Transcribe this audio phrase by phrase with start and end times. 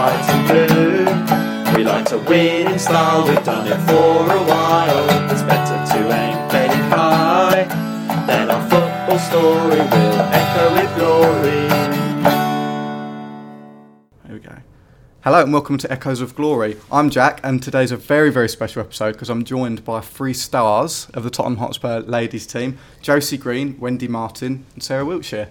[0.00, 1.76] white and blue.
[1.76, 5.30] We like to win in style, we've done it for a while.
[5.30, 7.64] It's better to aim fairly high.
[8.26, 11.68] Then our football story will echo with glory.
[14.24, 14.56] There we go.
[15.22, 16.78] Hello and welcome to Echoes of Glory.
[16.90, 21.08] I'm Jack, and today's a very, very special episode because I'm joined by three stars
[21.12, 25.50] of the Tottenham Hotspur ladies team: Josie Green, Wendy Martin, and Sarah Wiltshire.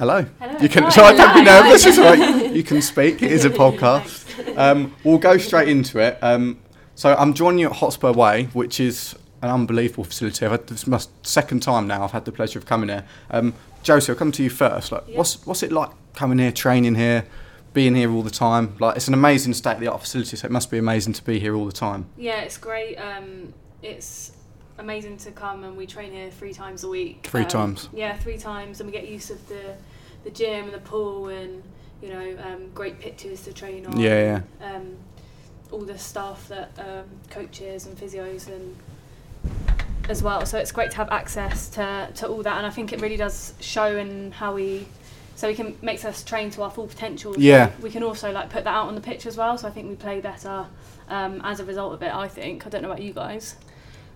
[0.00, 0.24] Hello.
[0.40, 0.58] Hello.
[0.62, 0.84] You can.
[0.84, 0.88] Hi.
[0.88, 1.84] So I don't be nervous.
[1.84, 2.50] It's right.
[2.56, 3.22] You can speak.
[3.22, 4.56] It is a podcast.
[4.56, 6.18] Um, we'll go straight into it.
[6.22, 6.58] Um,
[6.94, 10.46] so I'm joining you at Hotspur Way, which is an unbelievable facility.
[10.46, 12.02] I've had this is my second time now.
[12.02, 13.04] I've had the pleasure of coming here.
[13.30, 14.90] Um, Josie, I'll come to you first.
[14.90, 15.18] Like, Yeah.
[15.18, 17.26] what's what's it like coming here, training here?
[17.74, 18.74] being here all the time.
[18.80, 21.22] Like it's an amazing state of the art facility, so it must be amazing to
[21.22, 22.06] be here all the time.
[22.16, 22.96] Yeah, it's great.
[22.96, 24.32] Um, it's
[24.78, 27.28] amazing to come and we train here three times a week.
[27.30, 27.88] Three Um, times?
[27.92, 29.76] Yeah, three times, and we get use of the
[30.24, 31.62] the gym and the pool and
[32.02, 33.98] you know um, great pitches to train on.
[33.98, 34.40] Yeah,
[34.74, 34.96] Um,
[35.70, 38.76] all the staff that um, coaches and physios and
[40.08, 40.44] as well.
[40.44, 43.16] So it's great to have access to, to all that, and I think it really
[43.16, 44.86] does show in how we.
[45.36, 47.34] So we can makes us train to our full potential.
[47.38, 47.70] Yeah.
[47.80, 49.56] We can also like put that out on the pitch as well.
[49.56, 50.66] So I think we play better
[51.08, 52.14] um, as a result of it.
[52.14, 52.66] I think.
[52.66, 53.56] I don't know about you guys.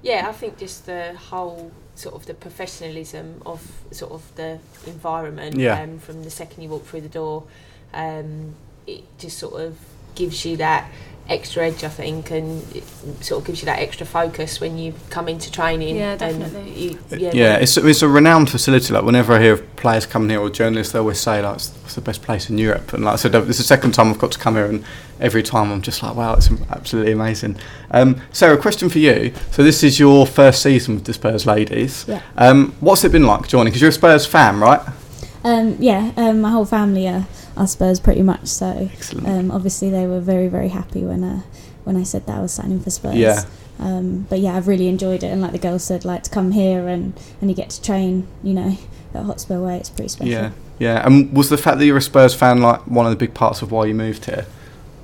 [0.02, 3.60] Yeah, I think just the whole sort of the professionalism of
[3.92, 5.80] sort of the environment Yeah.
[5.82, 7.44] um, from the second you walk through the door,
[7.92, 8.54] um,
[8.86, 9.76] it just sort of
[10.14, 10.90] gives you that
[11.28, 12.84] extra edge, I think, and it
[13.24, 15.96] sort of gives you that extra focus when you come into training.
[15.96, 16.72] Yeah, and definitely.
[16.72, 18.92] You, Yeah, yeah, it's it's a renowned facility.
[18.92, 21.74] Like whenever I hear of players coming here or journalists, they always say like it's,
[21.84, 22.92] it's the best place in Europe.
[22.92, 24.84] And like I said, this is the second time I've got to come here, and
[25.20, 27.56] every time I'm just like, wow, it's absolutely amazing.
[27.90, 29.32] Um, Sarah, question for you.
[29.50, 32.04] So this is your first season with the Spurs ladies.
[32.06, 32.20] Yeah.
[32.36, 33.70] Um, what's it been like joining?
[33.70, 34.80] Because you're a Spurs fan, right?
[35.42, 38.46] Um, yeah, um, my whole family are, are Spurs pretty much.
[38.46, 39.28] So Excellent.
[39.28, 41.42] um, obviously they were very very happy when uh,
[41.84, 43.16] when I said that I was signing for Spurs.
[43.16, 43.44] Yeah.
[43.78, 46.52] Um, but yeah, I've really enjoyed it, and like the girls said, like to come
[46.52, 48.76] here and and you get to train, you know,
[49.14, 49.78] at Hotspur Way.
[49.78, 50.32] It's pretty special.
[50.32, 51.04] Yeah, yeah.
[51.04, 53.62] And was the fact that you're a Spurs fan like one of the big parts
[53.62, 54.46] of why you moved here,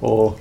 [0.00, 0.38] or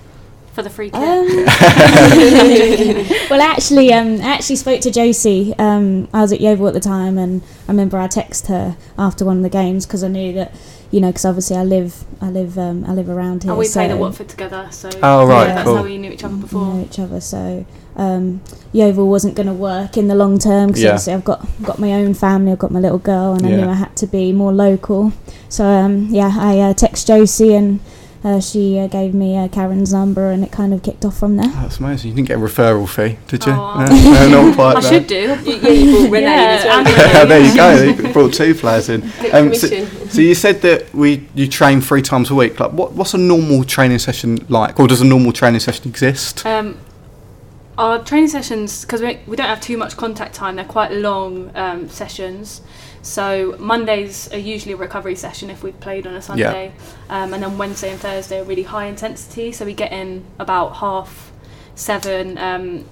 [0.53, 0.99] For the free kick.
[0.99, 1.27] Um,
[3.29, 5.55] well, actually, um, I actually spoke to Josie.
[5.57, 9.25] Um, I was at Yeovil at the time, and I remember I texted her after
[9.25, 10.53] one of the games because I knew that,
[10.91, 13.51] you know, because obviously I live, I live, um, I live around here.
[13.51, 14.67] and we played so at Watford together.
[14.71, 15.77] So Oh, right, yeah, that's cool.
[15.77, 16.61] how we knew each other we before.
[16.73, 17.21] know each other.
[17.21, 18.41] So um,
[18.73, 20.89] Yeovil wasn't going to work in the long term because Yeah.
[20.91, 23.55] obviously I've got got my own family, I've got my little girl, and I Yeah.
[23.57, 25.13] knew I had to be more local.
[25.49, 27.79] So um, yeah, I uh, text Josie and.
[28.21, 31.37] Uh, she uh, gave me uh, Karen's number and it kind of kicked off from
[31.37, 31.45] there.
[31.47, 32.09] Oh, that's amazing.
[32.09, 33.53] You didn't get a referral fee, did you?
[33.53, 34.75] No, no, not quite.
[34.75, 34.89] I no.
[34.89, 35.15] should do.
[35.15, 36.57] You- yeah, you brought Renee well.
[36.57, 37.55] Yeah, didn't and you?
[37.55, 38.07] there you go.
[38.07, 39.03] You brought two players in.
[39.31, 42.59] Um, so, so you said that we you train three times a week.
[42.59, 46.45] Like, what what's a normal training session like, or does a normal training session exist?
[46.45, 46.77] Um,
[47.77, 51.49] our training sessions, because we, we don't have too much contact time, they're quite long
[51.55, 52.61] um, sessions.
[53.01, 56.73] So Mondays are usually a recovery session if we've played on a Sunday,
[57.09, 59.51] um, and then Wednesday and Thursday are really high intensity.
[59.51, 61.31] So we get in about half
[61.75, 62.85] seven, um,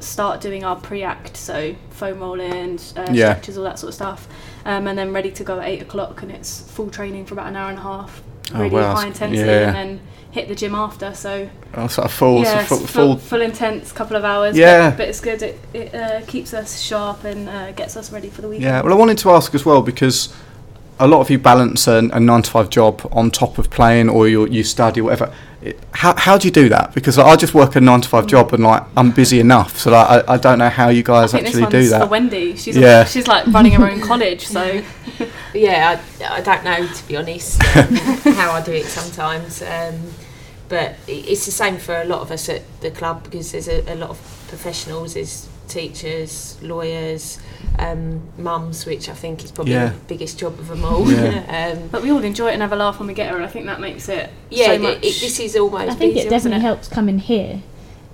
[0.00, 3.32] start doing our pre-act, so foam rolling, uh, Yeah.
[3.34, 4.26] stretches, all that sort of stuff,
[4.64, 7.46] um, and then ready to go at eight o'clock, and it's full training for about
[7.46, 8.20] an hour and a half,
[8.52, 9.68] Oh, really wow, high intensity, yeah.
[9.68, 10.00] and then
[10.32, 11.14] hit the gym after.
[11.14, 14.56] So Oh, sort of full, yeah, full, full, full, full intense couple of hours.
[14.56, 14.90] Yeah.
[14.90, 15.40] but, but it's good.
[15.42, 18.64] It, it uh, keeps us sharp and uh, gets us ready for the weekend.
[18.64, 18.82] Yeah.
[18.82, 20.34] Well, I wanted to ask as well because
[21.00, 24.08] a lot of you balance a, a nine to five job on top of playing,
[24.08, 25.32] or you you study, whatever.
[25.62, 26.94] It, how how do you do that?
[26.94, 29.90] Because I just work a nine to five job and like I'm busy enough, so
[29.90, 32.10] like I, I don't know how you I guys think actually this do one's for.
[32.10, 32.56] Wendy.
[32.56, 33.04] She's Yeah.
[33.04, 34.82] she's like running her own college, so
[35.54, 37.94] Yeah, I, I don't know to be honest um,
[38.34, 40.00] how I do it sometimes, um,
[40.68, 43.80] but it's the same for a lot of us at the club because there's a,
[43.92, 44.18] a lot of
[44.48, 47.38] professionals, there's teachers, lawyers,
[47.78, 49.90] um, mums, which I think is probably Yeah.
[49.90, 51.10] the biggest job of them all.
[51.10, 51.72] Yeah.
[51.78, 53.44] um, but we all enjoy it and have a laugh when we get her, and
[53.44, 54.96] I think that makes it yeah, so it- much.
[54.96, 57.62] it, this is almost I think easier, it isn't definitely helps coming here,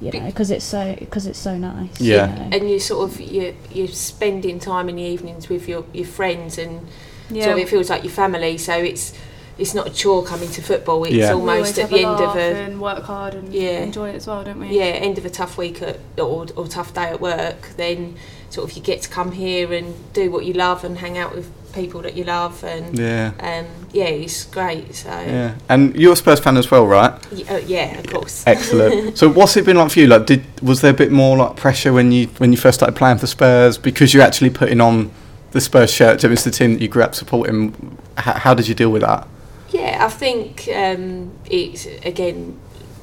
[0.00, 2.00] you know, because it's so because it's so nice.
[2.00, 2.28] Yeah.
[2.28, 2.56] You know.
[2.56, 6.58] and you sort of you you're spending time in the evenings with your, your friends
[6.58, 6.86] and
[7.30, 9.12] yeah, sort of it feels like your family so it's
[9.58, 11.32] it's not a chore coming to football it's Yeah.
[11.32, 13.80] almost at the a end of a and work hard and Yeah.
[13.80, 14.68] enjoy it as well, don't we?
[14.68, 18.14] yeah end of a tough week at, or, or tough day at work then
[18.50, 21.34] sort of you get to come here and do what you love and hang out
[21.34, 23.32] with people that you love and Yeah.
[23.40, 25.54] um, yeah it's great so Yeah.
[25.68, 27.12] And you're a Spurs fan as well, right?
[27.32, 29.18] y- uh, yeah of course Excellent.
[29.20, 30.06] so what's it been like for you?
[30.06, 32.96] Like, did was there a bit more like pressure when you when you first started
[32.96, 35.10] playing for Spurs because you're actually putting on
[35.52, 36.24] the Spurs shirt?
[36.24, 37.98] It was the team that you grew up supporting.
[38.16, 39.26] How, how did you deal with that?
[39.70, 42.58] Yeah, I think um, it's again,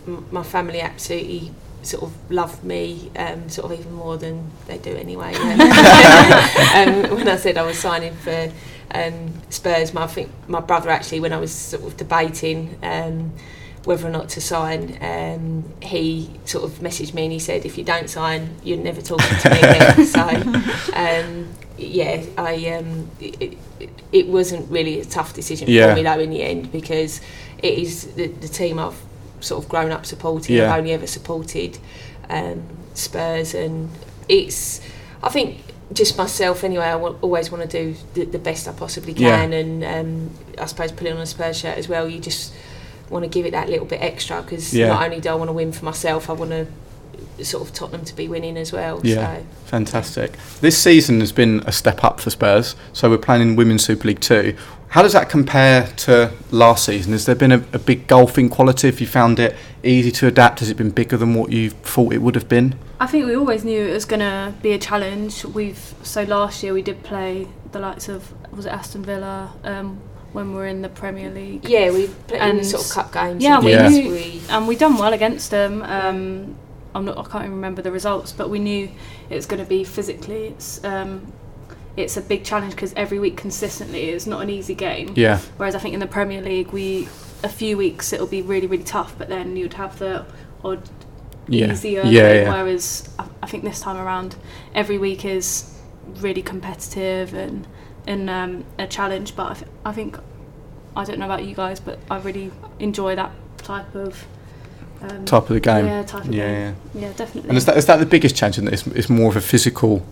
[0.07, 1.51] m- my family absolutely
[1.83, 5.33] sort of love me, um, sort of even more than they do anyway.
[5.35, 8.51] um, when I said I was signing for
[8.91, 12.77] um, Spurs, my I think my brother actually, when I was sort of debating.
[12.81, 13.33] Um,
[13.85, 17.77] whether or not to sign, um, he sort of messaged me and he said, "If
[17.77, 20.21] you don't sign, you're never talking to me again." so,
[20.95, 25.89] um, yeah, I um, it, it, it wasn't really a tough decision Yeah.
[25.89, 27.21] for me though in the end because
[27.61, 28.99] it is the, the team I've
[29.41, 30.55] sort of grown up supporting.
[30.55, 30.71] Yeah.
[30.73, 31.77] I've only ever supported
[32.29, 32.63] um,
[32.93, 33.89] Spurs, and
[34.29, 34.81] it's
[35.21, 35.57] I think
[35.93, 36.85] just myself anyway.
[36.85, 39.37] I wa- always want to do the, the best I possibly Yeah.
[39.41, 42.07] can, and um, I suppose putting on a Spurs shirt as well.
[42.09, 42.53] You just
[43.09, 44.87] want to give it that little bit extra because Yeah.
[44.87, 46.65] not only do I want to win for myself, I want to
[47.43, 49.01] sort of Tottenham to be winning as well.
[49.03, 49.37] Yeah.
[49.39, 49.45] So.
[49.65, 50.37] Fantastic.
[50.61, 52.75] This season has been a step up for Spurs.
[52.93, 54.55] So we're playing in Women's Super League 2.
[54.89, 57.11] How does that compare to last season?
[57.11, 58.87] Has there been a, a big gulf in quality?
[58.87, 60.59] Have you found it easy to adapt?
[60.59, 62.75] Has it been bigger than what you thought it would have been?
[62.99, 65.43] I think we always knew it was going to be a challenge.
[65.43, 69.99] We've so last year we did play the likes of was it Aston Villa um,
[70.31, 71.67] when we were in the Premier League.
[71.67, 73.43] Yeah, we played in And- sort of cup games.
[73.43, 73.97] Yeah, and we things.
[73.97, 75.81] knew- we and we done well against them.
[75.83, 76.55] Um,
[76.95, 78.89] I'm not, I can't even remember the results, but we knew
[79.29, 80.47] it's going to be physically.
[80.47, 81.31] It's um,
[81.97, 85.13] it's a big challenge because every week consistently is not an easy game.
[85.15, 85.39] Yeah.
[85.57, 87.07] Whereas I think in the Premier League, we
[87.43, 90.25] a few weeks it'll be really really tough, but then you'd have the
[90.63, 90.81] odd
[91.47, 91.71] Yeah.
[91.71, 92.01] easier.
[92.03, 92.63] Yeah, game, yeah.
[92.63, 94.35] Whereas I, I think this time around,
[94.73, 95.71] every week is
[96.21, 97.67] really competitive and
[98.07, 99.35] and um, a challenge.
[99.35, 100.17] But I, th- I think
[100.95, 104.25] I don't know about you guys, but I really enjoy that type of
[105.11, 105.85] um, Type of the game.
[105.85, 106.75] Yeah, type of yeah, game.
[106.93, 107.01] yeah.
[107.07, 107.49] Yeah, definitely.
[107.49, 108.57] And is that, is that the biggest change?
[108.57, 110.05] And it's, it's more of a physical,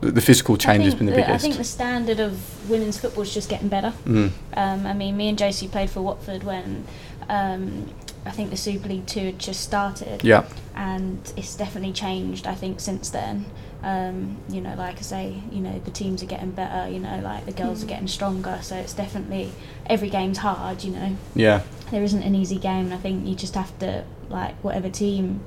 [0.00, 1.34] the the physical change has been the the- biggest.
[1.34, 3.92] I think the standard of women's football is just getting better.
[4.04, 4.30] Mm.
[4.54, 6.84] Um, I mean, me and Josie played for Watford when
[7.28, 7.88] um,
[8.26, 10.44] I think the Super League Two had just started, Yeah.
[10.74, 12.46] and it's definitely changed.
[12.46, 13.46] I think since then.
[13.80, 16.90] Um, you know, like I say, you know, the teams are getting better.
[16.90, 17.90] You know, like the girls are Mm.
[17.90, 18.58] getting stronger.
[18.60, 19.52] So it's definitely
[19.86, 20.82] every game's hard.
[20.82, 21.62] You know, Yeah.
[21.92, 22.86] there isn't an easy game.
[22.86, 25.40] And I think you just have to like whatever team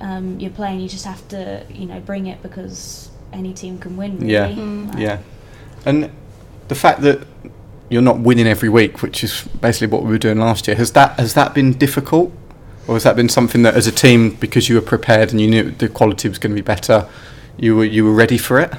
[0.00, 3.96] um, you're playing, you just have to you know bring it because any team can
[3.96, 4.18] win.
[4.18, 4.32] Really.
[4.32, 4.48] Yeah.
[4.50, 4.88] Mm.
[4.90, 5.18] Like, Yeah.
[5.86, 6.10] And
[6.68, 7.26] the fact that
[7.90, 10.92] you're not winning every week, which is basically what we were doing last year, has
[10.92, 12.32] that has that been difficult,
[12.88, 15.48] or has that been something that, as a team, because you were prepared and you
[15.48, 17.06] knew the quality was going to be better,
[17.58, 18.72] you were you were ready for it?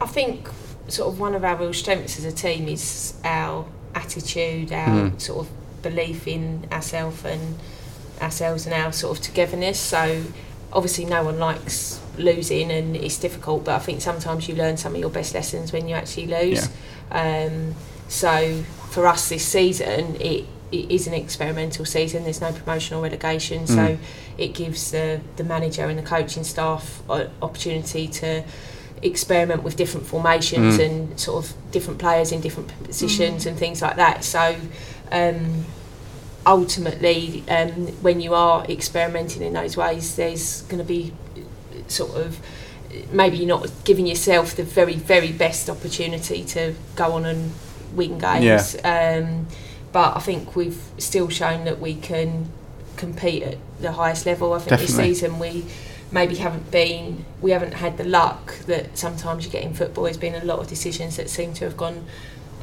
[0.00, 0.48] I think
[0.88, 5.20] sort of one of our real strengths as a team is our attitude, our Mm.
[5.20, 7.56] sort of belief in ourselves and
[8.20, 9.78] ourselves and our sort of togetherness.
[9.78, 10.22] So
[10.72, 14.94] obviously no one likes losing and it's difficult, but I think sometimes you learn some
[14.94, 16.68] of your best lessons when you actually lose.
[17.10, 17.74] Um,
[18.08, 22.24] so for us this season, it, it is an experimental season.
[22.24, 23.98] There's no promotion or relegation, so Mm.
[24.36, 28.44] it gives the, the manager and the coaching staff an opportunity to
[29.00, 30.84] experiment with different formations Mm.
[30.86, 34.24] and sort of different players in different positions and things like that.
[34.24, 34.56] So
[35.12, 35.64] um,
[36.48, 41.12] ultimately, um, when you are experimenting in those ways, there's going to be
[41.86, 42.40] sort of
[43.12, 47.52] maybe you're not giving yourself the very very best opportunity to go on and
[47.94, 48.76] win games.
[48.82, 49.46] Um,
[49.92, 52.48] but I think we've still shown that we can
[52.96, 54.54] compete at the highest level.
[54.54, 54.96] I think Definitely.
[54.96, 55.66] this season we
[56.10, 60.04] maybe haven't been we haven't had the luck that sometimes you get in football.
[60.04, 62.06] There's been a lot of decisions that seem to have gone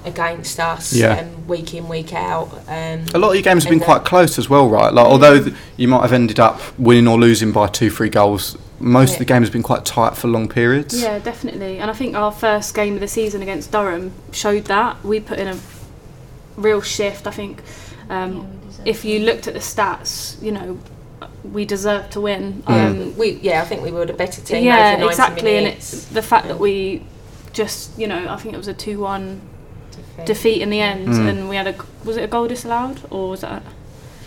[0.05, 1.19] against us Yeah.
[1.19, 2.49] um, week in week out.
[2.67, 4.93] Um, A lot of your games have been quite close as well, right?
[4.93, 8.57] Like, although th- you might have ended up winning or losing by two, three goals,
[8.79, 11.01] most of the game has been quite tight for long periods.
[11.01, 11.79] Yeah, definitely.
[11.79, 15.03] And I think our first game of the season against Durham showed that.
[15.03, 15.57] We put in a
[16.57, 17.25] real shift.
[17.27, 17.61] I think
[18.09, 20.79] um, we deserve if you looked at the stats, you know,
[21.43, 22.63] we deserved to win.
[22.67, 22.69] Mm.
[22.89, 24.63] Um, we yeah, I think we were the better team.
[24.63, 25.57] yeah, over 90 exactly.
[25.57, 27.03] And it's the fact that we
[27.53, 29.41] just, you know, I think it was a 2 1
[29.95, 30.25] Defeat.
[30.25, 31.07] defeat in the end.
[31.07, 31.29] Mm.
[31.29, 33.63] And we had a, was it a goal disallowed or was that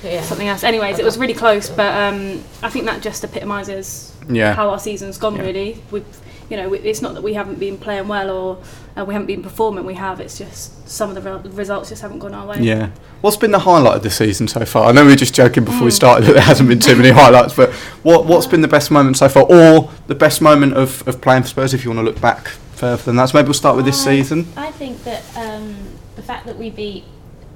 [0.02, 0.22] Yeah.
[0.22, 0.64] something else?
[0.64, 4.54] Anyways, it was really close, but um, I think that just epitomises Yeah.
[4.54, 5.42] how our season's gone Yeah.
[5.42, 6.04] really we've
[6.50, 8.58] you know it's not that we haven't been playing well or
[8.96, 12.00] uh, we haven't been performing we have it's just some of the re- results just
[12.00, 12.88] haven't gone our way Yeah.
[13.20, 14.88] What's been the highlight of the season so far?
[14.88, 15.92] I know we were just joking before we Mm.
[16.02, 17.70] started that there hasn't been too many highlights, but
[18.02, 21.42] what what's been the best moment so far, or the best moment of, of playing
[21.42, 21.74] for Spurs?
[21.74, 24.00] If you want to look back further than that, so maybe we'll start with this
[24.06, 24.46] I- season.
[24.56, 25.74] I think that um,
[26.16, 27.04] the fact that we beat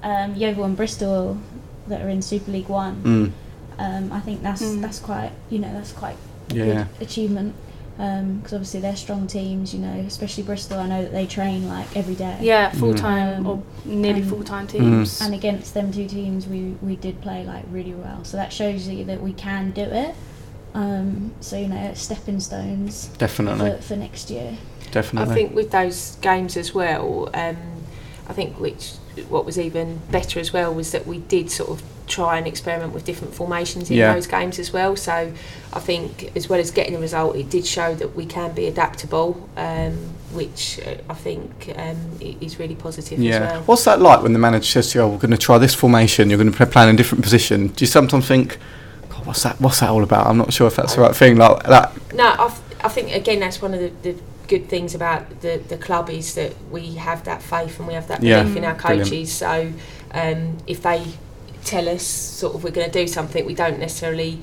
[0.02, 1.38] um, Yeovil and Bristol
[1.88, 3.33] that are in Super League One, Mm.
[3.79, 4.81] um, I think that's Mm.
[4.83, 6.17] that's quite you know that's quite
[6.50, 6.64] a Yeah.
[6.64, 7.55] good achievement.
[7.97, 9.73] because obviously they're strong teams.
[9.75, 10.79] You know, especially Bristol.
[10.81, 12.37] I know that they train like every day.
[12.41, 15.21] Yeah, full time Um, or nearly full time teams.
[15.21, 18.25] And against them two teams, we we did play like really well.
[18.25, 20.14] So that shows you that we can do it.
[20.75, 24.57] Um, so you know, it's stepping stones Definitely, for, for next year.
[24.93, 25.31] Definitely.
[25.31, 27.57] I think with those games as well, um,
[28.29, 28.93] I think which
[29.29, 32.93] what was even better as well was that we did sort of try and experiment
[32.93, 34.15] with different formations in Yeah.
[34.15, 34.97] those games as well.
[34.97, 35.33] So
[35.73, 38.67] I think as well as getting the result, it did show that we can be
[38.67, 39.93] adaptable, um,
[40.33, 43.35] which uh, I think um, is really positive yeah.
[43.35, 43.63] as well.
[43.63, 45.75] What's that like when the manager says to you, "Oh, we're going to try this
[45.75, 46.29] formation.
[46.29, 47.69] You're going to play in a different position"?
[47.69, 48.59] Do you sometimes think,
[49.09, 49.61] God, "What's that?
[49.61, 51.37] What's that all about?" I'm not sure if that's the right thing.
[51.37, 51.93] Like that.
[52.15, 54.19] No, I, I think again that's one of the, the
[54.49, 58.09] good things about the, the club is that we have that faith and we have
[58.09, 58.43] that Yeah.
[58.43, 59.09] belief in our Brilliant.
[59.11, 59.33] coaches.
[59.33, 59.73] So
[60.13, 61.05] um, if they
[61.65, 64.41] tell us sort of we're going to do something, we don't necessarily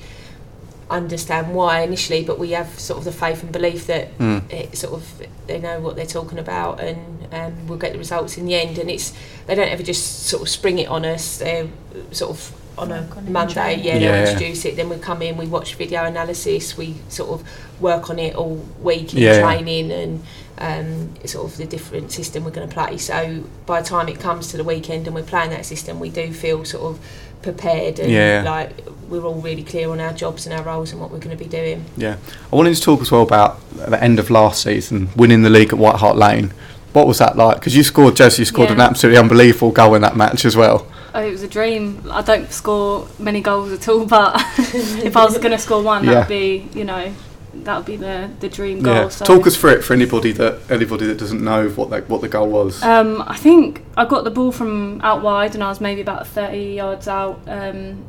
[0.88, 4.50] understand why initially, but we have sort of the faith and belief that Mm.
[4.52, 8.36] it sort of they know what they're talking about and um, we'll get the results
[8.38, 8.78] in the end.
[8.78, 9.12] And it's
[9.46, 11.38] they don't ever just sort of spring it on us.
[11.38, 11.68] They're
[12.10, 14.12] sort of on a on Monday, yeah, Yeah.
[14.12, 14.76] they'll introduce it.
[14.76, 17.46] Then we come in, we watch video analysis, we sort of
[17.80, 19.40] work on it all week in Yeah.
[19.40, 20.22] training and
[20.58, 22.98] um, sort of the different system we're going to play.
[22.98, 26.10] So by the time it comes to the weekend and we're playing that system, we
[26.10, 26.98] do feel sort of
[27.40, 28.42] prepared and Yeah.
[28.44, 28.72] like
[29.08, 31.42] we're all really clear on our jobs and our roles and what we're going to
[31.42, 31.84] be doing.
[31.96, 32.16] Yeah.
[32.52, 35.72] I wanted to talk as well about the end of last season, winning the league
[35.72, 36.52] at White Hart Lane.
[36.92, 37.56] What was that like?
[37.60, 38.74] Because you scored, Josie, you scored Yeah.
[38.74, 40.86] an absolutely unbelievable goal in that match as well.
[41.14, 42.06] Oh, it was a dream.
[42.10, 44.34] I don't score many goals at all, but
[44.68, 46.14] if I was going to score one, Yeah.
[46.14, 47.12] that'd be, you know,
[47.52, 48.94] that would be the, the dream goal.
[48.94, 49.08] Yeah.
[49.08, 49.24] So.
[49.24, 52.28] Talk us through it for anybody that anybody that doesn't know what that, what the
[52.28, 52.82] goal was.
[52.82, 56.26] Um, I think I got the ball from out wide, and I was maybe about
[56.28, 57.40] 30 yards out.
[57.46, 58.04] Um,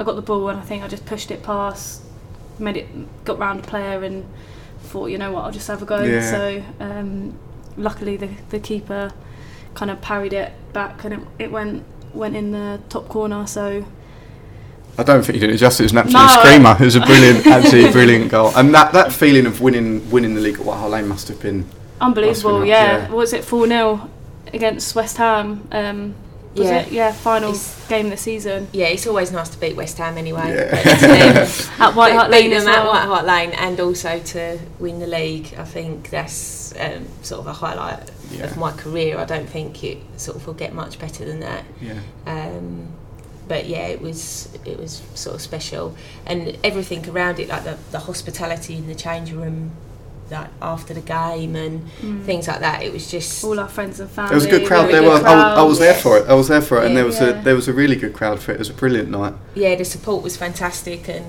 [0.00, 2.02] I got the ball, and I think I just pushed it past,
[2.58, 4.24] made it, got round a player, and
[4.80, 6.02] thought, you know what, I'll just have a go.
[6.02, 6.30] Yeah.
[6.30, 7.38] So, um,
[7.76, 9.12] luckily, the the keeper
[9.74, 11.84] kind of parried it back, and it, it went
[12.16, 13.46] went in the top corner.
[13.46, 13.84] So
[14.98, 15.80] I don't think you did it justice.
[15.80, 16.40] It was an absolute No.
[16.42, 16.76] screamer.
[16.80, 18.52] It was a brilliant, absolutely brilliant goal.
[18.56, 21.40] And that, that feeling of winning winning the league at White Hart Lane must have
[21.40, 21.66] been.
[22.00, 22.58] unbelievable.
[22.60, 22.76] Must Yeah.
[22.82, 23.14] have been up, yeah.
[23.16, 24.08] was it four 0
[24.52, 25.66] against West Ham?
[25.72, 26.14] Um,
[26.56, 26.78] was Yeah.
[26.80, 26.92] it?
[26.92, 30.18] Yeah, final It's- game of the season Yeah, it's always nice to beat West Ham
[30.18, 30.54] anyway.
[30.54, 30.70] Yeah.
[30.70, 32.86] But, um, at White Hart Lane as them at.
[32.86, 35.54] White Hart Lane and also to win the league.
[35.58, 38.44] I think that's um, sort of a highlight Yeah.
[38.44, 39.18] of my career.
[39.18, 41.64] I don't think it sort of will get much better than that.
[41.80, 41.94] Yeah.
[42.26, 42.88] Um,
[43.48, 45.94] but yeah, it was it was sort of special,
[46.26, 49.70] and everything around it, like the, the hospitality in the change room,
[50.30, 52.24] like after the game and Mm.
[52.24, 52.82] things like that.
[52.82, 54.32] It was just all our friends and family.
[54.32, 54.88] It was a good crowd.
[54.88, 55.22] really There good was.
[55.22, 56.28] I was, I was there for it.
[56.28, 58.40] I was there for it, and there was a there was a really good crowd
[58.40, 58.56] for it.
[58.56, 59.34] It was a brilliant night.
[59.54, 61.26] yeah, the support was fantastic, and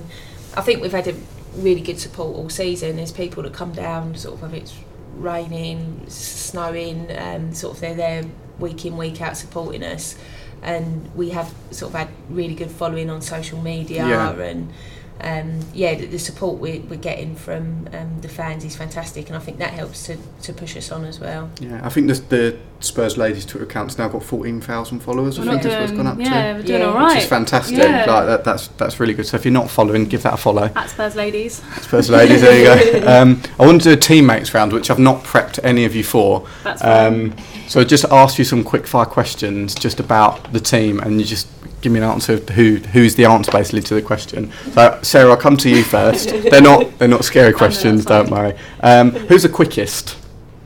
[0.56, 1.14] I think we've had a
[1.56, 2.96] really good support all season.
[2.96, 4.74] There's people that come down, sort of, if it's
[5.16, 8.24] raining, s- snowing, um, sort of, they're there
[8.58, 10.14] week in, week out supporting us.
[10.62, 14.30] And we have sort of had really good following on social media, Yeah.
[14.40, 14.72] and
[15.20, 19.36] um, yeah, the, the support we're, we're getting from um, the fans is fantastic, and
[19.36, 21.50] I think that helps to, to push us on as well.
[21.60, 25.38] Yeah, I think the, the Spurs ladies Twitter account's now got fourteen thousand followers.
[25.38, 26.58] I We're think not is what it's doing, gone up yeah, to.
[26.58, 26.86] we're doing Yeah.
[26.88, 27.78] all Which is fantastic.
[27.78, 28.04] Yeah.
[28.06, 29.26] Like that, that's that's really good.
[29.26, 30.70] So if you're not following, give that a follow.
[30.76, 31.62] At Spurs ladies.
[31.82, 32.58] Spurs ladies, there
[32.92, 33.08] you go.
[33.18, 36.04] Um, I want to do a teammates round, which I've not prepped any of you
[36.04, 36.46] for.
[36.62, 37.30] That's fine.
[37.32, 41.26] Um, so just ask you some quick fire questions just about the team, and you
[41.26, 41.48] just
[41.80, 44.52] give me an answer of who who's the answer basically to the question.
[44.72, 46.28] So Sarah, I'll come to you first.
[46.50, 48.54] they're not they're not scary questions, that's don't worry.
[48.80, 50.16] Um, who's the quickest?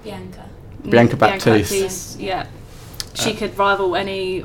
[0.05, 0.49] Bianca.
[0.89, 2.19] Bianca Mm, Baptiste.
[2.21, 2.47] Yeah.
[3.15, 4.45] She Uh, could rival any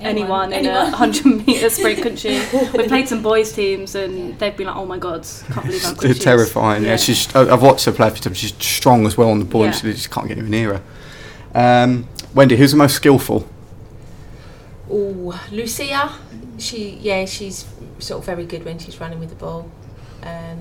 [0.00, 0.76] anyone, Anyone.
[0.76, 2.38] in a 100 metre sprint, couldn't she?
[2.72, 5.92] We played some boys' teams and they've been like, oh my god, can't believe how
[5.94, 6.24] They're she is.
[6.24, 6.84] terrifying.
[6.84, 6.96] Yeah.
[6.96, 7.34] she's.
[7.34, 8.38] I- I've watched her play a few times.
[8.38, 9.64] She's strong as well on the ball.
[9.64, 9.80] and Yeah.
[9.80, 10.80] She just can't get anywhere near
[11.54, 11.84] her.
[11.84, 13.48] Um, Wendy, who's the most skillful?
[14.90, 16.12] Oh, Lucia,
[16.58, 17.66] she yeah, she's
[17.98, 19.70] sort of very good when she's running with the ball.
[20.22, 20.58] Um,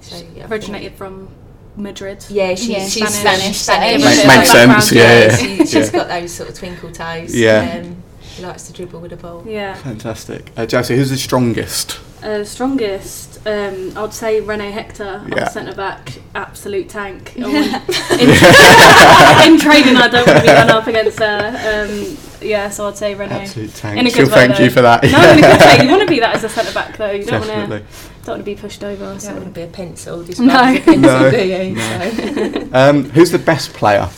[0.00, 1.28] so, yeah, I think- Originated from
[1.76, 2.24] Madrid.
[2.28, 3.58] Yeah, she's, Yeah, she's Spanish.
[3.58, 3.58] Spanish.
[3.58, 4.04] So Spanish.
[4.04, 5.36] everything makes sense, yeah.
[5.36, 5.90] She, she's Yeah.
[5.90, 7.34] got those sort of twinkle toes.
[7.34, 7.82] Yeah.
[7.84, 8.02] Um,
[8.34, 9.44] she likes to dribble with the ball.
[9.46, 9.74] Yeah.
[9.74, 10.50] Fantastic.
[10.56, 11.98] Uh, Josie, who's the strongest?
[12.22, 15.44] Uh, strongest, um, I'd say Rene Hector, Yeah.
[15.44, 17.34] our centre back, absolute tank.
[17.38, 17.88] I want-
[18.20, 18.30] in,
[19.54, 21.86] in training, I don't want to be run up against her.
[21.86, 23.32] Um, yeah, so I'd say Rene.
[23.32, 23.98] Absolute tank.
[23.98, 25.02] In a She'll good way, thank you for that.
[25.02, 25.78] No, in a good way.
[25.84, 27.10] You want to be that as a centre back, though.
[27.10, 27.86] You don't want to Definitely.
[28.24, 29.04] don't want to be pushed over.
[29.04, 29.32] I don't So.
[29.32, 30.22] want to be a pencil.
[30.24, 30.46] Just No.
[30.46, 30.74] no.
[30.76, 31.30] a pencil, No.
[31.30, 31.74] do you?
[31.74, 32.10] No.
[32.10, 32.68] So.
[32.72, 34.08] Um, who's the best player?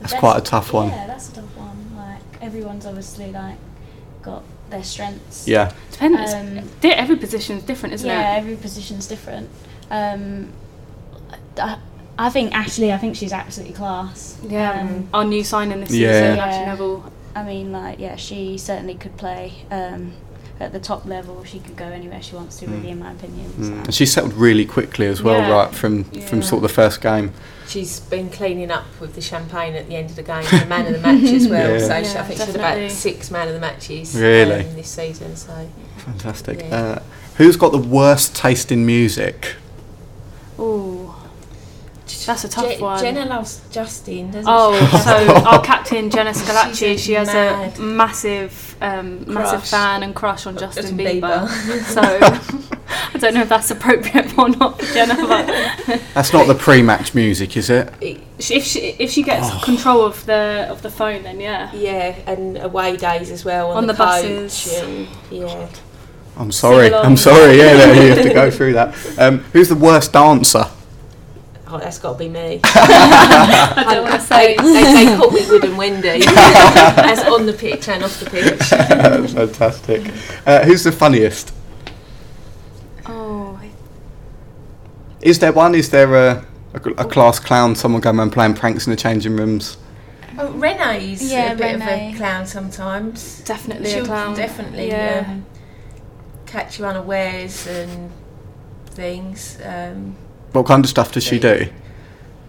[0.00, 0.88] That's That's- quite a tough one.
[0.88, 1.96] Yeah, that's a tough one.
[1.96, 3.56] Like everyone's obviously like
[4.22, 5.46] got their strengths.
[5.46, 5.72] Yeah.
[5.92, 6.32] Depends.
[6.32, 8.12] Um, Di- every position's different, isn't it?
[8.12, 8.38] yeah, it?
[8.38, 9.50] every position's different.
[9.90, 10.52] Um,
[11.58, 11.78] I,
[12.20, 12.92] I think Ashleigh.
[12.92, 14.36] I think she's absolutely class.
[14.46, 16.12] Yeah, Um, our new signing this Yeah.
[16.12, 16.44] season, Yeah.
[16.46, 17.12] Ashleigh Neville.
[17.34, 20.12] I mean, like, yeah, she certainly could play um,
[20.60, 21.42] at the top level.
[21.44, 23.46] She could go anywhere she wants to, really, in my opinion.
[23.58, 23.66] Mm.
[23.68, 23.72] So.
[23.72, 25.50] And she settled really quickly as well, Yeah.
[25.50, 27.32] right from from sort of the first game.
[27.68, 30.86] She's been cleaning up with the champagne at the end of the game, the man
[30.88, 31.70] of the match as well.
[31.78, 31.78] Yeah.
[31.78, 32.84] So she, I think she's definitely.
[32.86, 34.66] about six man of the matches Really?
[34.66, 35.36] um, this season.
[35.36, 35.52] So
[35.98, 36.60] Fantastic.
[36.68, 36.76] Yeah.
[36.76, 36.98] Uh,
[37.36, 39.54] who's got the worst taste in music?
[40.58, 40.89] Oh,
[42.30, 43.00] that's a tough Je- one.
[43.00, 44.98] Jenna loves Justin, doesn't Oh, she?
[45.08, 47.76] so our captain Jenna Schillaci, she has mad.
[47.76, 51.46] a massive, um, massive fan and crush on Justin, Justin Bieber.
[51.48, 51.82] Bieber.
[51.96, 52.00] so
[53.14, 57.14] I don't know if that's appropriate or not for Jenna, but That's not the pre-match
[57.14, 57.92] music, is it?
[58.00, 59.60] It- if she if she gets Oh.
[59.62, 61.70] control of the of the phone, then yeah.
[61.74, 64.78] yeah, and away days as well on, On the, the coach buses.
[64.82, 65.68] And, yeah,
[66.38, 66.94] I'm sorry.
[66.94, 67.58] I'm sorry.
[67.58, 68.94] Yeah, that you have to go through that.
[69.18, 70.64] Um, who's the worst dancer?
[71.70, 72.60] Oh, that's got to be me.
[72.64, 74.56] I don't want to they, say.
[74.56, 78.60] they, they call me Wood and Wendy, as on the pitch and off the pitch.
[79.32, 80.12] Fantastic.
[80.46, 81.52] Uh, who's the funniest?
[83.06, 83.58] Oh,
[85.20, 85.74] Is there one?
[85.74, 87.74] Is there a, a, a class clown?
[87.74, 89.76] Someone going around playing pranks in the changing rooms?
[90.38, 93.40] Oh, Renee's Yeah, a bit of a clown sometimes.
[93.42, 94.34] definitely She'll a clown.
[94.34, 95.24] definitely Yeah.
[95.28, 95.44] um,
[96.46, 98.10] catch you unawares and
[98.86, 99.58] things.
[99.64, 100.16] Um,
[100.52, 101.68] What kind of stuff does she do?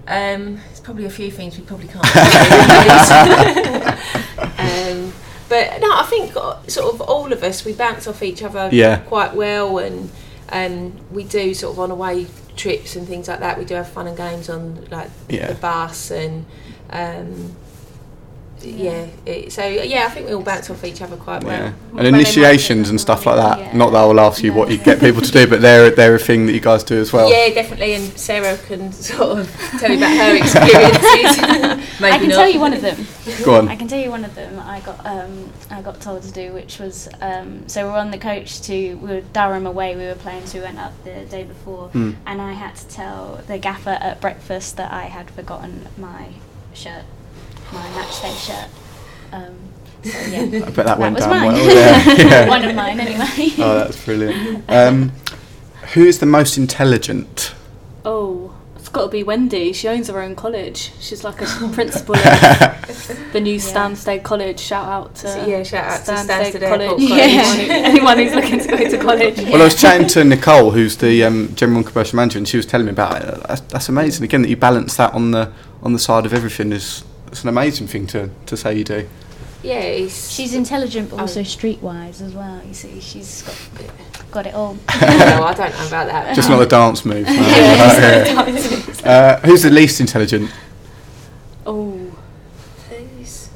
[0.07, 2.05] um, there's probably a few things we probably can't
[4.59, 5.13] um,
[5.47, 8.69] but no, I think uh, sort of all of us we bounce off each other
[8.71, 8.97] Yeah.
[9.01, 10.09] quite well, and
[10.49, 12.27] um, we do sort of on away
[12.57, 13.57] trips and things like that.
[13.57, 15.47] We do have fun and games on like Yeah.
[15.47, 16.45] the bus and.
[16.89, 17.55] Um,
[18.63, 21.59] yeah, it, so yeah, I think we all bounce off each other quite well.
[21.59, 21.73] Yeah.
[21.97, 23.59] And they initiations and stuff like that.
[23.59, 23.77] Yeah.
[23.77, 26.15] Not that I will ask you what you get people to do, but they're they're
[26.15, 27.29] a thing that you guys do as well.
[27.29, 31.87] Yeah, definitely, and Sarah can sort of tell you about her experiences.
[32.01, 32.35] Maybe I can not.
[32.35, 33.05] tell you one of them.
[33.43, 33.67] Go on.
[33.69, 34.59] I can tell you one of them.
[34.59, 38.17] I got um, I got told to do, which was um, so we're on the
[38.17, 39.95] coach to we were Durham away.
[39.95, 42.15] We were playing, so we went up the day before, Mm.
[42.25, 46.29] and I had to tell the gaffer at breakfast that I had forgotten my
[46.73, 47.03] shirt,
[47.71, 48.69] my match day shirt.
[49.31, 49.57] Um,
[50.03, 51.53] so yeah, I bet that, went was down mine.
[51.53, 51.75] well.
[51.75, 52.13] Yeah.
[52.17, 52.49] yeah.
[52.49, 53.53] one of mine anyway.
[53.59, 54.69] Oh, that's brilliant.
[54.69, 55.11] Um,
[55.93, 57.53] who is the most intelligent?
[58.03, 59.73] Oh, it's got to be Wendy.
[59.73, 60.91] She owns her own college.
[60.99, 64.59] She's like a principal of the new Stansted College.
[64.59, 66.89] Shout out to So, yeah, shout out to Stansted Stansted College.
[66.89, 67.11] College.
[67.11, 69.37] Anyone, anyone who's looking to go to college.
[69.37, 72.57] Well, I was chatting to Nicole, who's the um, general and commercial manager, and she
[72.57, 73.43] was telling me about it.
[73.47, 74.23] That's, that's amazing.
[74.23, 75.53] Again, that you balance that on the
[75.83, 79.07] on the side of everything is it's an amazing thing to, to say you do.
[79.63, 81.21] Yeah, it's, She's intelligent, but Oh.
[81.21, 82.61] also streetwise as well.
[82.67, 84.73] You see, she's got got it all.
[85.01, 86.35] no, I don't know about that.
[86.35, 87.29] Just not the dance moves.
[87.29, 87.35] no.
[87.35, 89.09] Yeah, Yeah.
[89.11, 90.49] Uh, who's the least intelligent?
[91.65, 91.91] Oh,
[92.89, 93.49] Who's-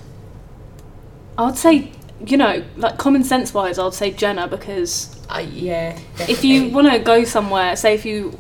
[1.38, 1.92] I would say,
[2.26, 6.70] you know, like common sense wise, I would say Jenna because Uh, yeah, if you
[6.70, 8.38] want to go somewhere, say if you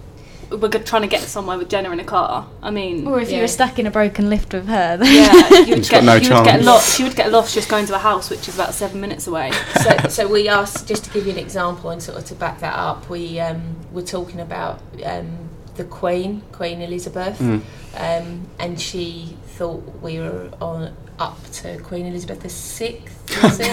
[0.49, 3.31] were go- trying to get somewhere with Jenna in a car, I mean, Or if
[3.31, 4.97] you were stuck in a broken lift with her.
[4.97, 6.95] then- yeah, you would She's got get, no you would get lost.
[6.97, 9.51] She would get lost just going to a house, which is about seven minutes away.
[9.84, 12.60] so, so we asked just to give you an example and sort of to back
[12.60, 13.10] that up.
[13.10, 17.62] We um, were talking about um, the Queen, Queen Elizabeth, Mm.
[17.97, 23.14] um, and she thought we were on up to Queen Elizabeth the sixth.
[23.43, 23.69] Was it?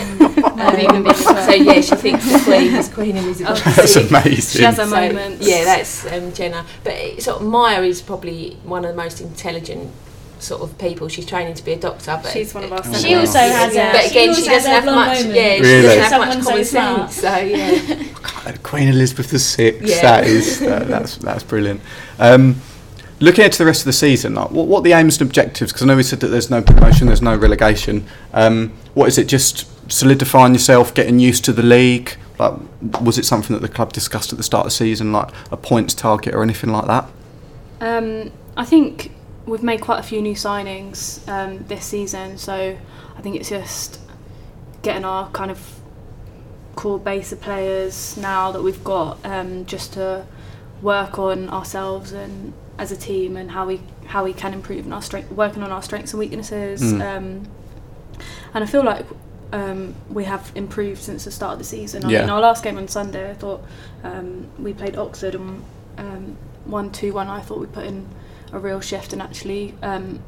[0.59, 3.63] I've even been so yeah, she thinks the Queen is Queen Elizabeth.
[3.67, 4.59] Oh, That's amazing.
[4.59, 5.47] She has her So, moments.
[5.47, 6.65] Yeah, that's um, Jenna.
[6.85, 9.91] But it, sort of Maya is probably one of the most intelligent
[10.39, 11.07] sort of people.
[11.09, 12.81] She's training to be a doctor, but She's one of our.
[12.85, 13.91] Oh, She also has Yeah.
[13.91, 13.93] a.
[13.93, 15.19] But she again, also she doesn't have much.
[15.19, 15.35] moment.
[15.37, 15.83] Yeah, she Really?
[15.83, 17.11] doesn't have Someone much so common smart.
[17.13, 17.21] sense.
[17.21, 18.05] So yeah.
[18.45, 19.79] God, Queen Elizabeth VI.
[19.83, 20.03] Yeah.
[20.03, 21.81] That is that, that's that's brilliant.
[22.19, 22.57] Um,
[23.23, 25.29] looking ahead to the rest of the season, like, what what are the aims and
[25.29, 25.73] objectives?
[25.73, 28.07] Because I know we said that there's no promotion, there's no relegation.
[28.35, 29.29] Um, what is it?
[29.29, 32.17] Just solidifying yourself, getting used to the league.
[32.39, 32.55] Like,
[33.01, 35.57] was it something that the club discussed at the start of the season, like a
[35.57, 37.09] points target or anything like that?
[37.81, 39.13] Um, I think
[39.47, 42.77] we've made quite a few new signings um, this season, so
[43.17, 44.01] I think it's just
[44.83, 45.81] getting our kind of
[46.75, 50.27] core base of players now that we've got, um, just to
[50.81, 54.93] work on ourselves and as a team and how we how we can improve and
[54.95, 56.83] our strength, working on our strengths and weaknesses.
[56.83, 57.01] Mm.
[57.17, 57.49] Um,
[58.55, 59.07] and I feel like
[59.53, 62.05] um, we have improved since the start of the season.
[62.05, 62.21] I Yeah.
[62.21, 63.63] mean, our last game on Sunday, I thought
[64.05, 65.65] um, we played Oxford and
[65.99, 67.29] um, one two one.
[67.29, 68.07] I thought we put in
[68.53, 70.21] a real shift and actually um,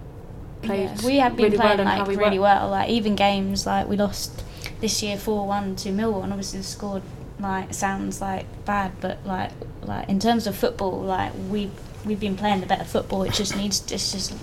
[0.62, 0.90] played.
[1.00, 2.61] Yeah, we have been really playing well like we really work.
[2.61, 2.70] well.
[2.70, 4.42] Like even games like we lost
[4.80, 7.02] this year four one to Millwall, and obviously scored
[7.40, 9.50] like sounds like bad, but like
[9.83, 11.70] like in terms of football, like we
[12.04, 13.22] we've been playing the better football.
[13.22, 14.36] It just needs it's just a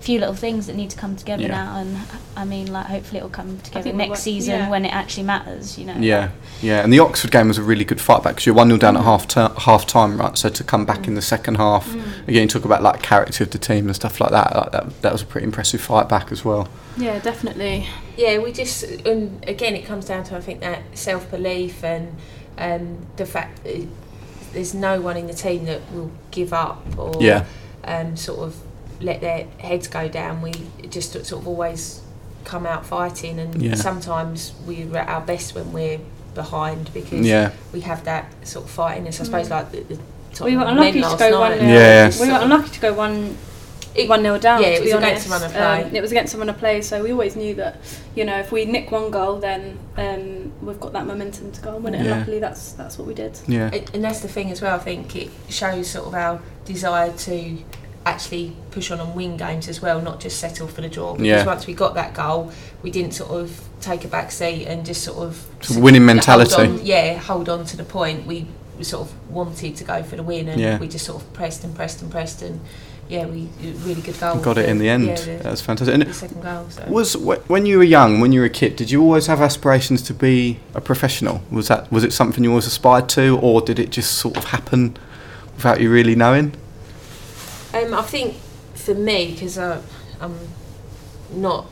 [0.00, 1.48] few little things that need to come together Yeah.
[1.48, 1.96] now, and
[2.36, 4.70] I mean like hopefully it'll come together think we next were- season yeah.
[4.70, 5.78] when it actually matters.
[5.78, 5.94] You know.
[5.98, 6.30] Yeah,
[6.62, 8.78] yeah, and the Oxford game was a really good fight back because you're one 0
[8.78, 9.06] down at Mm.
[9.06, 10.36] half ter- half time, right?
[10.38, 12.02] So to come back in the second half, Mm.
[12.28, 14.54] again, you talk about like character of the team and stuff like that.
[14.54, 16.68] Like, that that was a pretty impressive fight back as well.
[16.98, 17.88] Yeah, definitely.
[18.16, 22.16] Yeah, we just and again it comes down to I think that self belief and
[22.58, 23.86] um, the fact that
[24.56, 27.44] there's no one in the team that will give up or Yeah,
[27.84, 28.56] um, sort of
[29.00, 30.40] let their heads go down.
[30.42, 30.52] We
[30.88, 32.00] just sort of always
[32.44, 33.74] come out fighting, and Yeah.
[33.74, 35.98] sometimes we're at our best when we're
[36.34, 39.06] behind because yeah, we have that sort of fighting.
[39.06, 39.50] I suppose Mm.
[39.50, 39.98] like the, the
[40.34, 41.50] top We were men unlucky to go night.
[41.50, 42.10] one 0 Yeah.
[42.20, 43.36] We were unlucky to go one
[43.96, 44.62] It- one 0 down.
[44.62, 45.08] yeah, to it was honest.
[45.10, 45.82] against a run of play.
[45.84, 47.76] Um, it was against a run of play, so we always knew that
[48.14, 51.74] you know if we nick one goal, then um, we've got that momentum to go
[51.76, 52.00] and win it.
[52.00, 53.38] And luckily, that's that's what we did.
[53.46, 54.74] yeah, And- and that's the thing as well.
[54.74, 57.58] I think it shows sort of our desire to
[58.04, 61.12] actually push on and win games as well, not just settle for the draw.
[61.14, 61.44] Because Yeah.
[61.44, 65.02] once we got that goal, we didn't sort of take a back seat and just
[65.02, 66.62] sort of Sort of winning hold mentality.
[66.62, 68.24] on- yeah, hold on to the point.
[68.24, 68.46] We,
[68.78, 70.78] we sort of wanted to go for the win, and Yeah.
[70.78, 72.60] we just sort of pressed and pressed and pressed, and
[73.08, 73.48] yeah, we
[73.84, 74.36] really good goal.
[74.40, 75.06] got it in the end.
[75.06, 75.94] Yeah, the, That's fantastic.
[75.94, 76.66] And the second goal.
[76.70, 76.84] So.
[76.88, 79.40] Was wh- when you were young, when you were a kid, did you always have
[79.40, 81.42] aspirations to be a professional?
[81.50, 84.44] Was that was it something you always aspired to, or did it just sort of
[84.44, 84.96] happen
[85.56, 86.54] without you really knowing?
[87.74, 88.36] Um, I think
[88.74, 89.82] for me, because I'm
[91.32, 91.66] not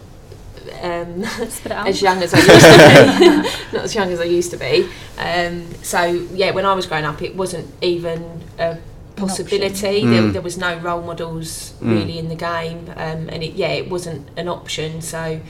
[0.82, 1.86] um, Spit it out.
[1.88, 4.88] as young as I used to be, not as young as I used to be.
[5.18, 8.78] Um, so yeah, when I was growing up, it wasn't even a
[9.16, 9.88] possibility.
[9.98, 10.10] option.
[10.10, 10.32] There, Mm.
[10.32, 11.90] there was no role models Mm.
[11.90, 15.00] really in the game, um, and it, yeah, it wasn't an option.
[15.02, 15.40] So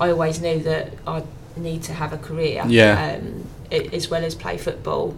[0.00, 1.22] I always knew that I
[1.56, 3.18] need to have a career, Yeah.
[3.20, 5.14] um, as well as play football.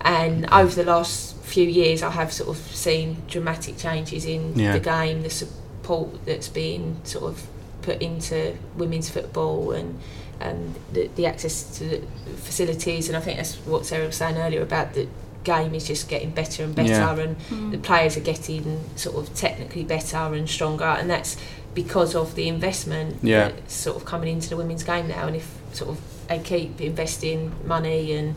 [0.00, 4.74] And over the last few years, I have sort of seen dramatic changes in Yeah.
[4.74, 7.42] the game, the support that's been sort of
[7.82, 9.98] put into women's football and
[10.40, 12.00] um, the, the access to the
[12.36, 13.08] facilities.
[13.08, 15.08] And I think that's what Sarah was saying earlier about the
[15.54, 17.18] game is just getting better and better, Yeah.
[17.24, 17.70] and Mm.
[17.72, 18.64] the players are getting
[18.96, 21.36] sort of technically better and stronger, and that's
[21.74, 23.48] because of the investment Yeah.
[23.48, 25.26] that's sort of coming into the women's game now.
[25.26, 28.34] And if sort of they keep investing money and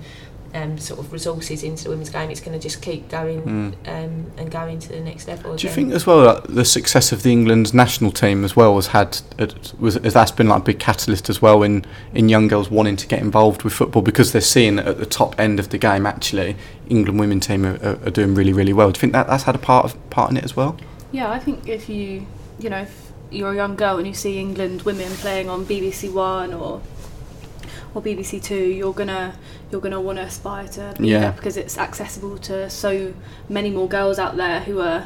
[0.53, 3.73] um, sort of resources into the women's game, it's going to just keep going Mm.
[3.87, 5.55] um, and going to the next level.
[5.55, 8.75] Do you think as well that the success of the England national team as well
[8.75, 9.21] has had
[9.79, 12.97] was has that's been like a big catalyst as well in in young girls wanting
[12.97, 16.05] to get involved with football because they're seeing at the top end of the game
[16.05, 16.55] actually
[16.89, 18.91] England women team are, are, are doing really really well.
[18.91, 20.77] Do you think that that's had a part of part in it as well?
[21.11, 22.25] Yeah, I think if you,
[22.59, 26.11] you know, if you're a young girl and you see England women playing on BBC
[26.11, 26.81] One or
[27.93, 29.33] or BBC Two, you're gonna
[29.71, 31.19] you're gonna want to aspire to be Yeah.
[31.19, 33.13] there because it's accessible to so
[33.49, 35.03] many more girls out there who are,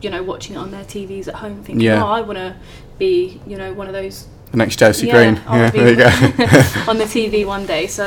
[0.00, 2.02] you know, watching it on their TVs at home, thinking, Yeah.
[2.02, 2.54] "Oh, I want to
[2.98, 5.40] be, you know, one of those The next Josie Yeah, Green.
[5.46, 6.62] I wanna Yeah, there you go.
[6.90, 8.04] on the TV one day." So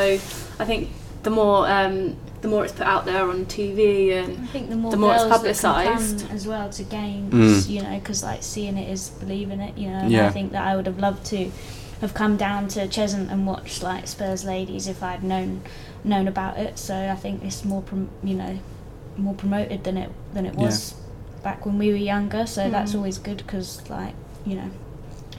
[0.59, 0.89] I think
[1.23, 4.75] the more um, the more it's put out there on TV and I think the
[4.75, 6.31] more, The more it's girls that publicised.
[6.31, 7.69] as well to games, Mm.
[7.69, 9.97] you know, because like seeing it is believing it, you know.
[9.97, 10.25] And Yeah.
[10.25, 11.51] I think that I would have loved to
[12.01, 15.61] have come down to Cheshunt and watched like Spurs ladies if I'd known
[16.03, 16.77] known about it.
[16.79, 18.59] So I think it's more, prom- you know,
[19.17, 20.65] more promoted than it than it Yeah.
[20.65, 20.95] was
[21.43, 22.45] back when we were younger.
[22.47, 22.95] So that's Mm.
[22.97, 24.13] always good because like
[24.45, 24.71] you know,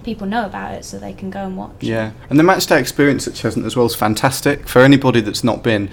[0.05, 1.73] people know about it, so they can go and watch.
[1.81, 5.65] Yeah, and the matchday experience at Cheshunt as well is fantastic for anybody that's not
[5.65, 5.91] been.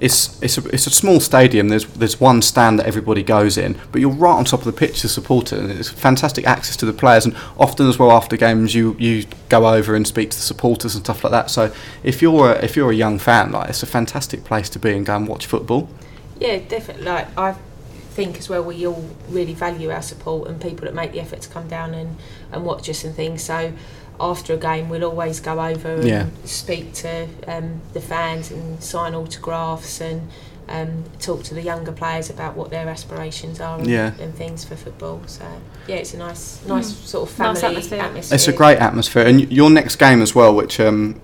[0.00, 1.68] It's it's a, it's a small stadium.
[1.68, 4.72] There's there's one stand that everybody goes in, but you're right on top of the
[4.72, 7.26] pitch to support it, and it's fantastic access to the players.
[7.26, 10.94] And often as well after games, you you go over and speak to the supporters
[10.94, 11.50] and stuff like that.
[11.50, 14.78] So if you're a, if you're a young fan, like it's a fantastic place to
[14.78, 15.88] be and go and watch football.
[16.38, 17.04] Yeah, definitely.
[17.04, 17.54] Like I
[18.10, 21.42] think as well, we all really value our support and people that make the effort
[21.42, 22.16] to come down and,
[22.52, 23.42] and watch us and things.
[23.42, 23.72] So
[24.20, 26.26] after a game, we'll always go over and Yeah.
[26.44, 30.28] speak to um, the fans and sign autographs and
[30.68, 34.12] um, talk to the younger players about what their aspirations are and, Yeah.
[34.20, 35.20] and things for football.
[35.26, 35.44] So
[35.88, 37.06] yeah, it's a nice, nice Mm.
[37.06, 38.00] sort of Nice family atmosphere.
[38.00, 38.34] atmosphere.
[38.36, 41.20] It's a great atmosphere, and your next game as well, which um,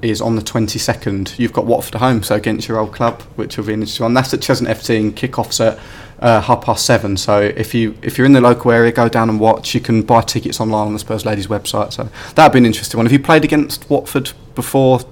[0.00, 1.38] is on the 22nd.
[1.38, 4.14] You've got Watford home, so against your old club, which will be an interesting one.
[4.14, 5.78] That's at Cheshunt FC, and kick-offs at
[6.22, 7.16] uh, half past seven.
[7.16, 9.74] So if you if you're in the local area, go down and watch.
[9.74, 11.92] You can buy tickets online on the Spurs Ladies website.
[11.92, 13.06] So that'd be an interesting one.
[13.06, 15.06] Have you played against Watford before, t-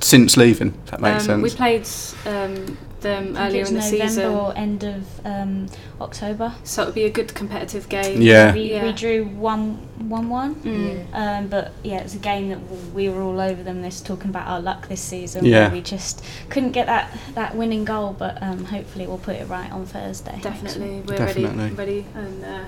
[0.00, 0.74] since leaving?
[0.86, 1.86] That makes um, we played
[2.26, 4.34] um, them earlier it's in the November season.
[4.34, 5.66] or end of um,
[6.00, 6.54] October.
[6.64, 8.20] So it'll be a good competitive game.
[8.20, 8.52] Yeah.
[8.52, 8.84] We, Yeah.
[8.84, 9.76] we drew one
[10.08, 10.54] one one.
[10.56, 11.14] Mm.
[11.14, 12.58] Um, but yeah, it's a game that
[12.94, 13.82] we were all over them.
[13.82, 15.44] This talking about our luck this season.
[15.44, 15.66] Yeah.
[15.68, 18.14] where we just couldn't get that, that winning goal.
[18.18, 20.38] But um, hopefully we'll put it right on Thursday.
[20.42, 21.64] Definitely, we're Definitely.
[21.70, 22.64] ready, ready, and uh,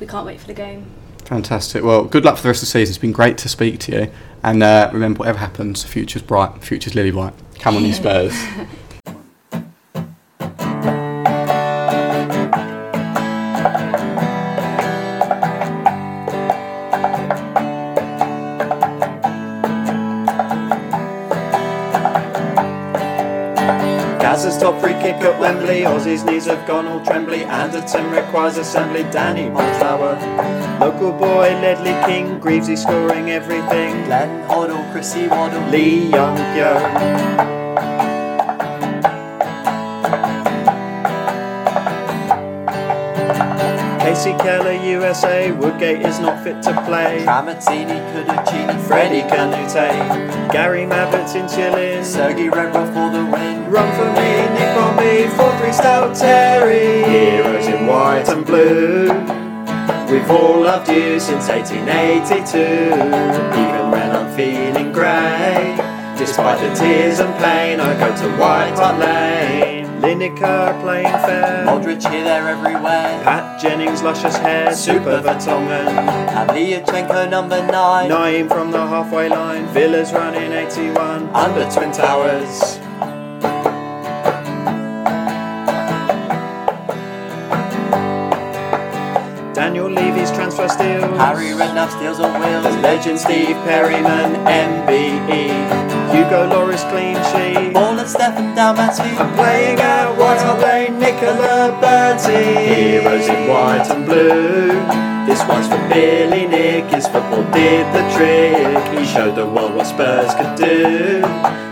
[0.00, 0.86] we can't wait for the game.
[1.24, 1.84] Fantastic.
[1.84, 2.90] Well, good luck for the rest of the season.
[2.92, 4.10] It's been great to speak to you.
[4.42, 6.54] And uh, remember, whatever happens, the future's bright.
[6.60, 7.34] The future's lily white.
[7.58, 8.32] Come on, you Spurs.
[24.58, 25.84] top free kick at Wembley.
[25.84, 27.44] Ossie's knees have gone all trembly.
[27.44, 29.04] Anderton requires assembly.
[29.04, 30.18] Danny Montower.
[30.80, 32.38] Local boy Ledley King.
[32.40, 34.04] Greavesy scoring everything.
[34.04, 37.67] Glenn Hoddle, Chrissy Waddle, Lee Young Pyo.
[44.18, 45.52] Kasey Keller, USA.
[45.52, 47.22] Woodgate is not fit to play.
[47.24, 50.50] Tramatini, Kuducini, Freddie Kanouté.
[50.50, 52.04] Gary Mabbutt in Chillin.
[52.04, 53.70] Sergey Rebrov for the win.
[53.70, 57.08] Run for me, Nick on me, 4-3 Stout Terry.
[57.08, 59.04] Heroes in white and blue.
[60.10, 62.58] We've all loved you since 1882.
[62.58, 65.76] Even when I'm feeling grey.
[66.18, 69.67] Despite the tears and pain, I go to White Hart Lane.
[70.08, 71.66] Lineker playing fair.
[71.66, 73.20] Modric here, there, everywhere.
[73.24, 74.74] Pat Jennings, luscious hair.
[74.74, 75.86] Super Vertonghen.
[75.88, 78.10] And number nine.
[78.10, 79.66] Nayim from the halfway line.
[79.66, 81.28] Villas running 81.
[81.34, 82.87] Under Twin Towers.
[89.68, 91.04] Daniel Levy's transfer steals.
[91.20, 92.76] Harry Redknapp steals on The wheels.
[92.76, 95.52] legend Steve Perryman, MBE.
[96.10, 97.74] Hugo Lloris clean sheet.
[97.74, 99.12] Ball and Stefan Dalmaty.
[99.20, 102.64] I'm playing out White Hart Lane, Nicola Bertie.
[102.64, 104.68] Heroes in white and blue.
[105.26, 106.86] This one's for Billy Nick.
[106.86, 108.98] His football did the trick.
[108.98, 111.20] He showed the world what Spurs could do.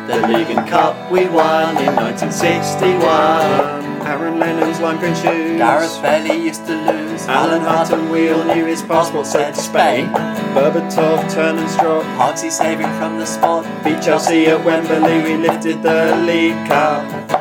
[0.07, 3.86] The League and Cup we won in 1961.
[4.07, 5.59] Aaron Lennon's lime green shoes.
[5.59, 7.27] Gareth Bailey used to lose.
[7.27, 10.07] Alan Hutton wheel knew his passport said Spain.
[10.55, 12.05] Berbatov, turn and strop.
[12.17, 13.65] Hogsy saving from the spot.
[13.83, 17.36] Beat Chelsea at Wembley, we lifted the League Cup.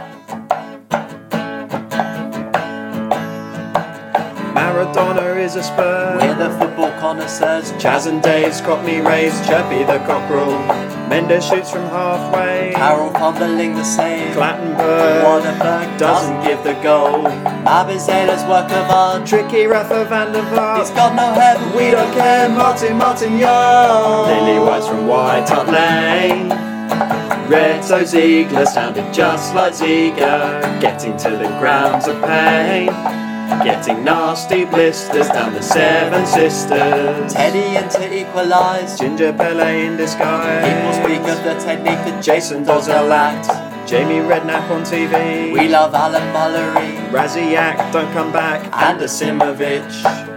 [5.46, 6.18] Is a Spur.
[6.20, 7.72] We're the football connoisseurs.
[7.78, 10.58] Chas and Dave, Scott me raised, Chirpy the cockerel.
[11.08, 12.74] Mendes shoots from halfway.
[12.74, 14.36] Carroll fumbling the save.
[14.36, 17.26] Clattenburg Waterberg doesn't give the goal.
[17.68, 19.28] Abizela's work of art.
[19.28, 20.96] Tricky Rafa van der He's Vaart.
[20.96, 21.76] got no head.
[21.76, 24.28] We don't care, Martin Martin Young.
[24.28, 26.50] Lily White's from White Hart Lane.
[27.52, 30.60] Reto Ziegler sounded just like Ziegler.
[30.82, 33.25] Getting to the grounds of pain.
[33.64, 37.34] Getting nasty blisters down the Seven Sisters.
[37.34, 38.98] Teddy in to equalise.
[38.98, 40.66] Ginger Pele in disguise.
[40.66, 43.48] People speak of the technique that Jason Dozzell act.
[43.88, 45.54] Jamie Redknapp on TV.
[45.54, 47.10] We love Alan Mullery.
[47.12, 48.64] Raziak, don't come back.
[48.74, 50.35] And Asimovic.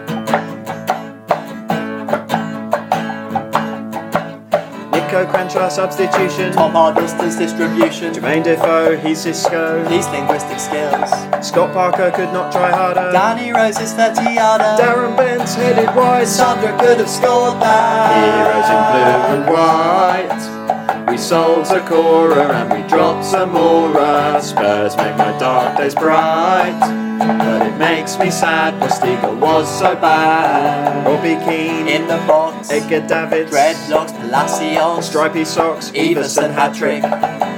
[5.08, 6.52] Nico Cranshaw substitution.
[6.52, 8.12] Tom Hardwister's distribution.
[8.12, 9.82] Jermaine Defoe, he's Cisco.
[9.88, 11.08] These linguistic skills.
[11.40, 13.10] Scott Parker could not try harder.
[13.10, 14.76] Danny Rose is 30 yarder.
[14.76, 16.28] Darren Bent's headed wide.
[16.28, 18.12] Sandra could have scored that.
[18.36, 21.10] Heroes in blue and white.
[21.10, 24.42] We sold Zokora and we dropped Zamora.
[24.42, 27.07] Spurs make my dark days bright.
[27.18, 31.06] But it makes me sad, Postiga was so bad.
[31.06, 32.70] Robbie Keane, In the box.
[32.70, 35.06] Edgar Davids, Dreadlocks, Palacios.
[35.06, 37.02] Stripy Socks, Everson hat trick.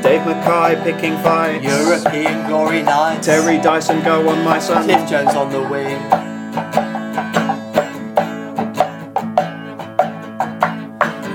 [0.03, 1.63] Dave Mackay picking fights.
[1.65, 3.27] European glory nights.
[3.27, 4.85] Terry Dyson, go on my son.
[4.85, 6.01] Cliff Jones on the wing.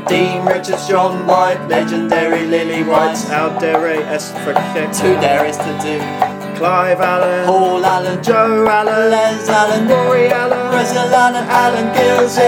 [0.07, 4.31] Dean Richards, John White, legendary Lily White, Whites, Aldere S.
[4.99, 6.24] Two there is to do.
[6.55, 8.23] Clive Allen, Paul Allen.
[8.23, 9.87] Joe Allen, Les Allen.
[9.87, 11.45] Rory Allen, Brazil Allen.
[11.49, 12.41] Alan Gilsey.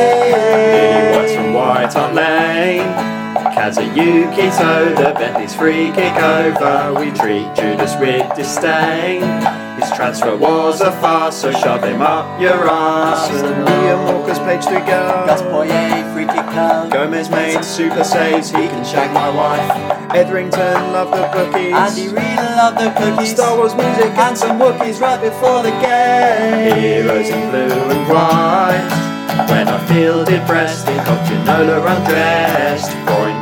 [0.74, 3.18] Lily White's from White Hart Lane.
[3.54, 6.94] Kazuyuki Toda, Bentley's free kick over.
[7.00, 9.67] We treat Judas with disdain.
[9.78, 13.30] His transfer was a farce, so shove him up your ass.
[13.30, 15.52] And Liam Walker's page to Gus go.
[15.52, 16.90] Poirier, free kick curl.
[16.90, 20.16] Gomes made super saves, he can shag my wife.
[20.16, 21.74] Etherington loved the bookies.
[21.74, 23.32] Andy Reid loved the cookies.
[23.32, 26.76] Star Wars music and some Wookiees right before the game.
[26.76, 29.08] Heroes in blue and white.
[29.52, 32.92] When I feel depressed, in Ginola undressed.
[33.06, 33.37] Freud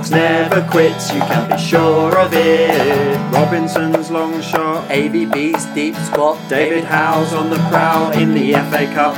[0.00, 0.70] won't give up the fight.
[0.70, 3.32] Wolfox never quits, you can be sure of it.
[3.32, 6.38] Robinson's long shot, AVB's deep squat.
[6.48, 9.16] David Howe's on the prowl in the FA Cup.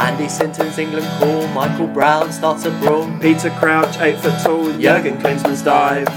[0.00, 1.46] Andy Sinton's England call.
[1.48, 3.10] Michael Brown starts a brawl.
[3.20, 6.08] Peter Crouch, 8 foot tall, Jurgen Klinsmann's dive.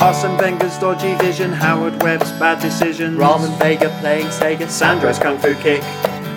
[0.00, 3.18] Arsene Wenger's dodgy vision, Howard Webb's bad decisions.
[3.18, 4.68] Ramon Vega playing Sega.
[4.68, 5.82] Sandro's kung fu kick.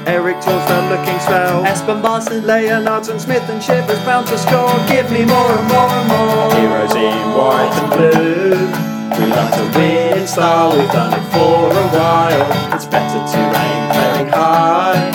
[0.08, 1.64] Eric Thorstvedt looking swell.
[1.64, 2.46] Espen Baardsen.
[2.46, 4.74] Leonards and Smith and Shivers bound to score.
[4.88, 6.54] Give me more and more and more.
[6.56, 8.90] Heroes in white and blue.
[9.20, 12.74] We like to win in style, we've done it for a while.
[12.74, 15.12] It's better to aim very high.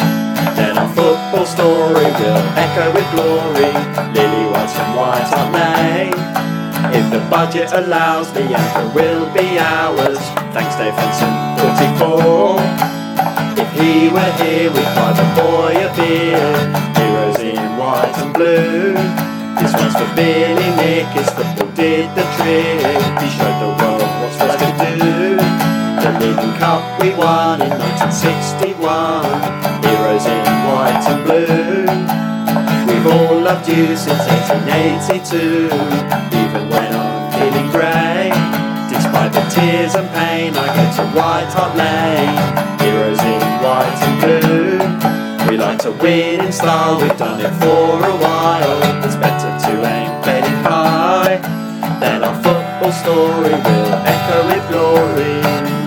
[0.54, 3.72] Then our football story will echo with glory.
[4.12, 6.14] Lily whites and white Hart Lane.
[6.94, 10.18] If the budget allows, the anchor will be ours.
[10.52, 11.32] Thanks, Dave Henson,
[11.98, 12.93] 44.
[13.56, 16.54] If he were here, we'd buy the boy a beer.
[16.98, 18.94] Heroes in white and blue.
[19.60, 22.82] This one's for Billy Nick, his football did the trick.
[23.22, 25.36] He showed the world what's us to do.
[26.02, 29.54] The League Cup we won in 1961.
[29.86, 31.86] Heroes in white and blue.
[32.86, 35.70] We've all loved you since 1882.
[36.42, 38.30] Even when I'm feeling grey.
[38.90, 42.36] Despite the tears and pain, I go to White Hart Lane.
[42.80, 43.33] Heroes in
[43.74, 45.50] white and blue.
[45.50, 48.78] We like to win in style, we've done it for a while.
[49.04, 51.36] It's better to aim very high.
[52.00, 55.83] Then our football story will echo with glory.